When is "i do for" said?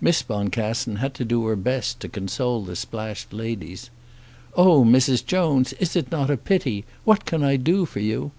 7.44-8.00